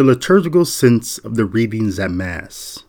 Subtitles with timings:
[0.00, 2.84] The liturgical sense of the readings at Mass.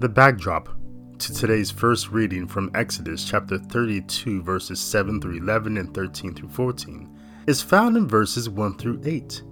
[0.00, 0.68] The backdrop
[1.16, 6.50] to today's first reading from Exodus chapter 32, verses 7 through 11 and 13 through
[6.50, 9.42] 14, is found in verses 1 through 8,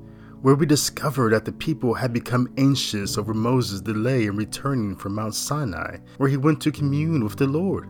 [0.43, 5.15] where we discover that the people had become anxious over Moses' delay in returning from
[5.15, 7.89] Mount Sinai, where he went to commune with the Lord.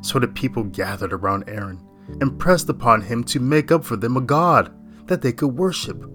[0.00, 1.86] So the people gathered around Aaron
[2.22, 4.74] and pressed upon him to make up for them a god
[5.08, 6.10] that they could worship.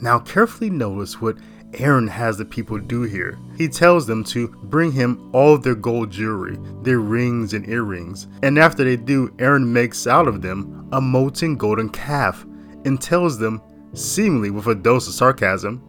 [0.00, 1.38] Now, carefully notice what
[1.74, 3.38] Aaron has the people do here.
[3.56, 8.26] He tells them to bring him all of their gold jewelry, their rings and earrings,
[8.42, 12.46] and after they do, Aaron makes out of them a molten golden calf
[12.84, 13.60] and tells them,
[13.92, 15.82] seemingly with a dose of sarcasm,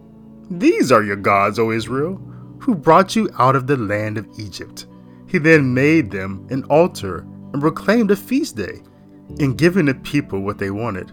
[0.49, 2.15] These are your gods, O Israel,
[2.59, 4.87] who brought you out of the land of Egypt.
[5.27, 7.19] He then made them an altar
[7.53, 8.81] and proclaimed a feast day,
[9.39, 11.11] and giving the people what they wanted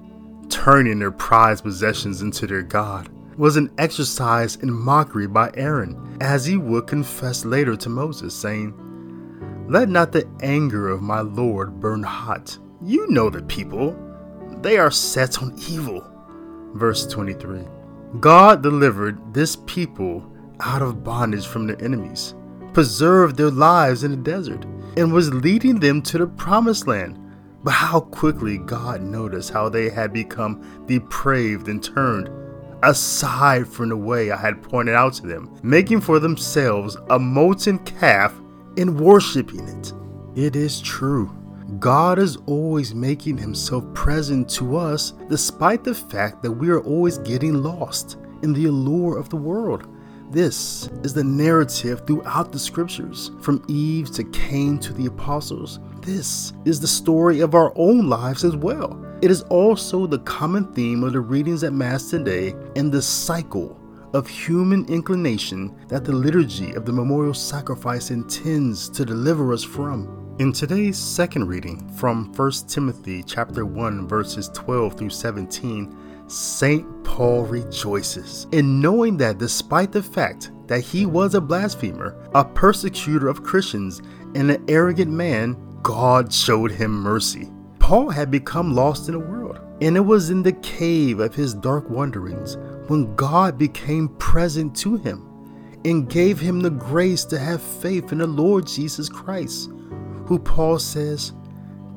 [0.48, 6.46] turning their prized possessions into their God, was an exercise in mockery by Aaron, as
[6.46, 8.74] he would confess later to Moses, saying,
[9.68, 12.58] Let not the anger of my Lord burn hot.
[12.82, 13.96] You know the people,
[14.62, 16.04] they are set on evil.
[16.74, 17.64] Verse 23
[18.20, 20.24] God delivered this people
[20.60, 22.34] out of bondage from their enemies,
[22.72, 24.64] preserved their lives in the desert,
[24.96, 27.18] and was leading them to the promised land
[27.66, 32.30] but how quickly God noticed how they had become depraved and turned
[32.84, 37.80] aside from the way I had pointed out to them, making for themselves a molten
[37.80, 38.32] calf
[38.76, 39.92] and worshiping it.
[40.36, 41.34] It is true.
[41.80, 47.18] God is always making himself present to us despite the fact that we are always
[47.18, 49.88] getting lost in the allure of the world.
[50.30, 55.80] This is the narrative throughout the scriptures, from Eve to Cain to the apostles.
[56.06, 59.04] This is the story of our own lives as well.
[59.22, 63.76] It is also the common theme of the readings at Mass today and the cycle
[64.14, 70.36] of human inclination that the liturgy of the memorial sacrifice intends to deliver us from.
[70.38, 77.02] In today's second reading from 1 Timothy chapter 1 verses 12 through 17, St.
[77.02, 83.26] Paul rejoices in knowing that despite the fact that he was a blasphemer, a persecutor
[83.26, 84.02] of Christians,
[84.36, 87.48] and an arrogant man, God showed him mercy.
[87.78, 91.54] Paul had become lost in the world, and it was in the cave of his
[91.54, 92.56] dark wanderings
[92.88, 95.22] when God became present to him
[95.84, 99.70] and gave him the grace to have faith in the Lord Jesus Christ,
[100.24, 101.34] who Paul says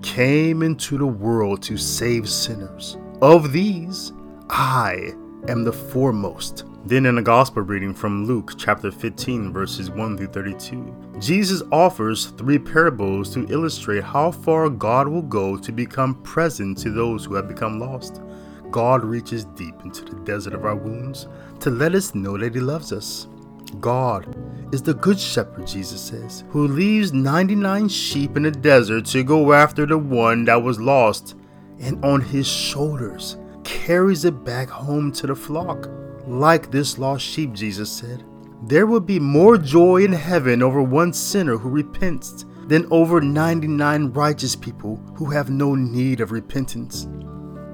[0.04, 2.96] came into the world to save sinners.
[3.24, 4.14] Of these,
[4.52, 5.14] I
[5.48, 6.64] am the foremost.
[6.86, 12.28] Then in a gospel reading from Luke chapter 15 verses 1 through 32, Jesus offers
[12.38, 17.36] three parables to illustrate how far God will go to become present to those who
[17.36, 18.22] have become lost.
[18.72, 21.28] God reaches deep into the desert of our wounds
[21.60, 23.28] to let us know that he loves us.
[23.82, 24.34] God
[24.74, 29.52] is the good shepherd, Jesus says, who leaves 99 sheep in the desert to go
[29.52, 31.36] after the one that was lost,
[31.80, 35.90] and on his shoulders carries it back home to the flock.
[36.30, 38.24] Like this lost sheep, Jesus said,
[38.62, 44.12] there will be more joy in heaven over one sinner who repents than over 99
[44.12, 47.08] righteous people who have no need of repentance.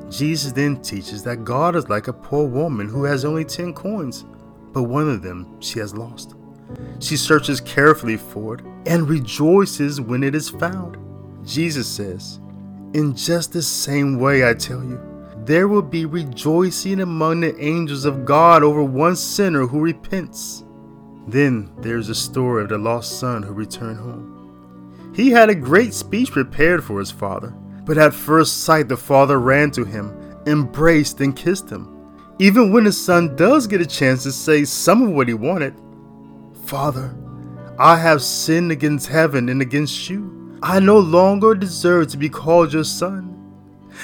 [0.09, 4.25] Jesus then teaches that God is like a poor woman who has only 10 coins,
[4.71, 6.35] but one of them she has lost.
[6.99, 10.97] She searches carefully for it and rejoices when it is found.
[11.43, 12.39] Jesus says,
[12.93, 15.14] In just the same way, I tell you,
[15.45, 20.63] there will be rejoicing among the angels of God over one sinner who repents.
[21.27, 25.13] Then there's the story of the lost son who returned home.
[25.15, 27.51] He had a great speech prepared for his father,
[27.85, 30.13] but at first sight the father ran to him,
[30.47, 31.91] embraced, and kissed him.
[32.39, 35.75] Even when the son does get a chance to say some of what he wanted
[36.65, 37.15] Father,
[37.77, 40.57] I have sinned against heaven and against you.
[40.63, 43.34] I no longer deserve to be called your son.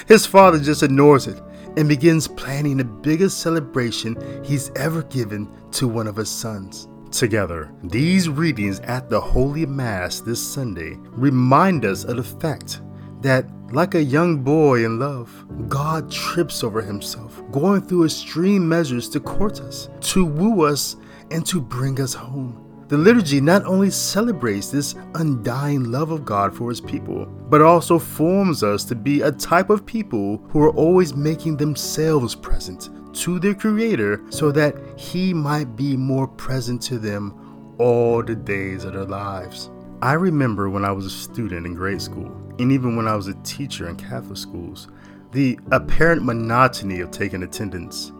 [0.06, 1.40] His father just ignores it
[1.76, 6.88] and begins planning the biggest celebration he's ever given to one of his sons.
[7.10, 12.80] Together, these readings at the Holy Mass this Sunday remind us of the fact
[13.20, 15.30] that, like a young boy in love,
[15.68, 20.96] God trips over himself, going through extreme measures to court us, to woo us,
[21.30, 22.71] and to bring us home.
[22.92, 27.98] The liturgy not only celebrates this undying love of God for his people, but also
[27.98, 33.38] forms us to be a type of people who are always making themselves present to
[33.38, 38.92] their Creator so that He might be more present to them all the days of
[38.92, 39.70] their lives.
[40.02, 43.26] I remember when I was a student in grade school, and even when I was
[43.26, 44.88] a teacher in Catholic schools,
[45.30, 48.12] the apparent monotony of taking attendance.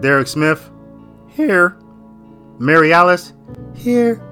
[0.00, 0.70] Derek Smith?
[1.26, 1.78] Here.
[2.58, 3.32] Mary Alice?
[3.74, 4.22] Here.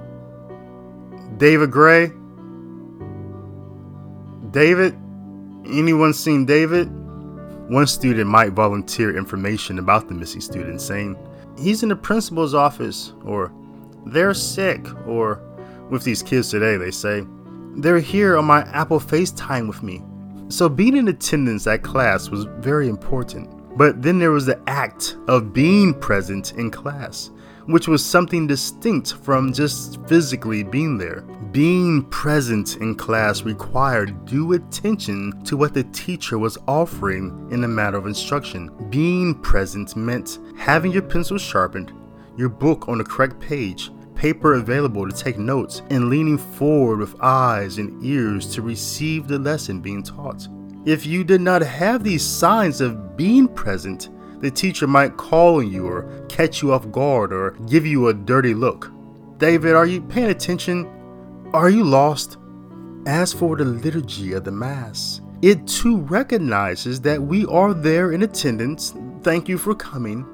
[1.38, 2.12] David Gray?
[4.52, 4.94] David?
[5.66, 6.88] Anyone seen David?
[7.68, 11.16] One student might volunteer information about the missing student, saying,
[11.58, 13.52] He's in the principal's office, or
[14.06, 15.40] They're sick, or
[15.90, 17.24] with these kids today, they say,
[17.76, 20.02] They're here on my Apple FaceTime with me.
[20.48, 23.48] So being in attendance at class was very important.
[23.76, 27.30] But then there was the act of being present in class
[27.66, 31.22] which was something distinct from just physically being there.
[31.52, 37.68] Being present in class required due attention to what the teacher was offering in the
[37.68, 38.70] matter of instruction.
[38.90, 41.92] Being present meant having your pencil sharpened,
[42.36, 47.20] your book on the correct page, paper available to take notes, and leaning forward with
[47.20, 50.48] eyes and ears to receive the lesson being taught.
[50.84, 54.08] If you did not have these signs of being present,
[54.42, 58.14] the teacher might call on you or catch you off guard or give you a
[58.14, 58.90] dirty look.
[59.38, 60.86] David, are you paying attention?
[61.54, 62.38] Are you lost?
[63.06, 68.22] As for the liturgy of the Mass, it too recognizes that we are there in
[68.22, 68.94] attendance.
[69.22, 70.26] Thank you for coming.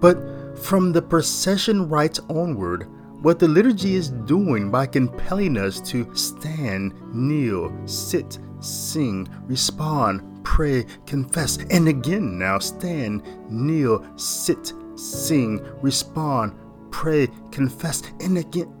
[0.00, 2.88] But from the procession rites onward,
[3.22, 10.86] what the liturgy is doing by compelling us to stand, kneel, sit, sing, respond, pray,
[11.06, 16.54] confess, and again now stand, kneel, sit, sing, respond,
[16.90, 18.72] pray, confess, and again.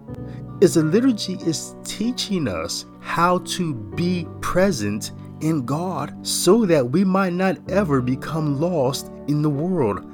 [0.60, 7.04] Is the liturgy is teaching us how to be present in God so that we
[7.04, 10.06] might not ever become lost in the world.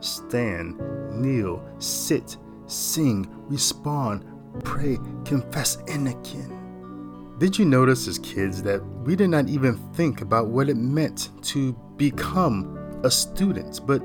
[0.00, 0.80] Stand,
[1.12, 4.24] kneel, sit, sing, respond,
[4.64, 6.61] pray, confess, and again.
[7.42, 11.30] Did you notice as kids that we did not even think about what it meant
[11.46, 14.00] to become a student, but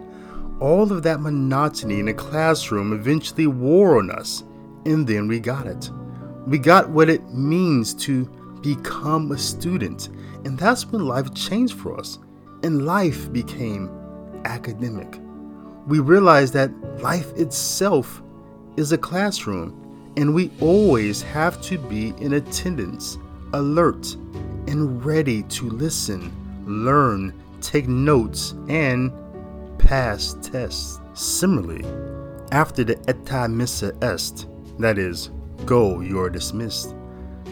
[0.59, 4.43] all of that monotony in a classroom eventually wore on us,
[4.85, 5.91] and then we got it.
[6.47, 8.25] We got what it means to
[8.63, 10.09] become a student,
[10.43, 12.17] and that's when life changed for us,
[12.63, 13.91] and life became
[14.45, 15.19] academic.
[15.85, 16.71] We realized that
[17.03, 18.23] life itself
[18.77, 23.19] is a classroom, and we always have to be in attendance
[23.53, 24.15] alert,
[24.67, 26.31] and ready to listen,
[26.65, 29.11] learn, take notes, and
[29.77, 30.99] pass tests.
[31.13, 31.85] Similarly,
[32.51, 34.47] after the ite missa est,
[34.79, 35.31] that is,
[35.65, 36.95] go, you are dismissed,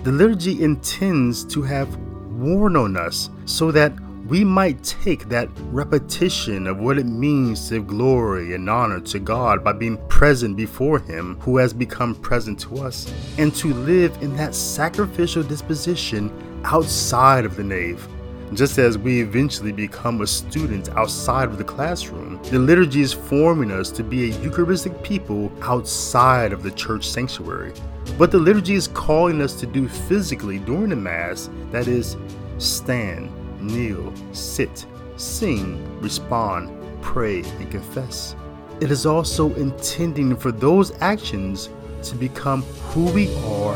[0.04, 1.96] the liturgy intends to have
[2.38, 3.94] warned on us so that
[4.28, 9.20] we might take that repetition of what it means to give glory and honor to
[9.20, 14.18] God by being present before Him who has become present to us, and to live
[14.22, 16.32] in that sacrificial disposition
[16.64, 18.08] outside of the nave.
[18.54, 23.72] Just as we eventually become a student outside of the classroom, the liturgy is forming
[23.72, 27.72] us to be a Eucharistic people outside of the church sanctuary.
[28.18, 32.18] What the liturgy is calling us to do physically during the Mass, that is,
[32.58, 33.30] stand,
[33.62, 34.86] kneel, sit,
[35.18, 36.70] sing, respond,
[37.02, 38.36] pray, and confess.
[38.82, 41.70] It is also intending for those actions
[42.04, 42.62] to become
[42.92, 43.76] who we are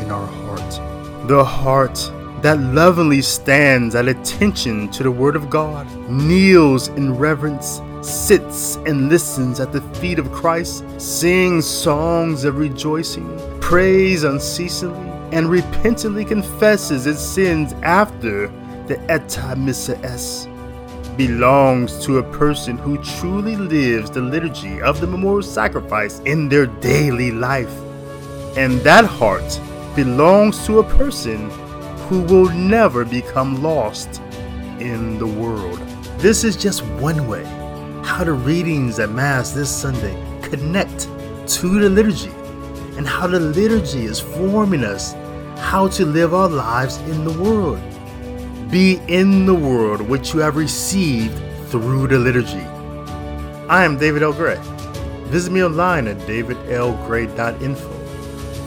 [0.00, 1.28] in our heart.
[1.28, 1.96] The heart
[2.42, 9.08] that lovingly stands at attention to the Word of God, kneels in reverence, sits and
[9.08, 13.28] listens at the feet of Christ, sings songs of rejoicing,
[13.60, 18.46] prays unceasingly, and repentantly confesses its sins after
[18.88, 20.48] the ite missa est
[21.18, 26.66] belongs to a person who truly lives the liturgy of the memorial sacrifice in their
[26.66, 27.72] daily life.
[28.56, 29.60] And that heart
[29.94, 31.50] belongs to a person
[32.08, 34.22] who will never become lost
[34.78, 35.78] in the world.
[36.18, 37.44] This is just one way
[38.04, 41.08] how the readings at Mass this Sunday connect
[41.48, 42.32] to the liturgy
[42.96, 45.12] and how the liturgy is forming us
[45.58, 47.80] how to live our lives in the world.
[48.70, 51.34] Be in the world which you have received
[51.70, 52.66] through the liturgy.
[53.66, 54.34] I am David L.
[54.34, 54.60] Gray.
[55.28, 57.88] Visit me online at davidlgray.info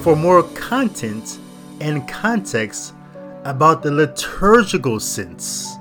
[0.01, 1.37] for more content
[1.81, 2.95] and context
[3.43, 5.75] about the liturgical sense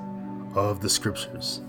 [0.53, 1.61] of the scriptures.